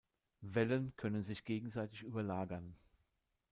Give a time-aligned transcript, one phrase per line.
[0.41, 2.75] Wellen können sich gegenseitig überlagern.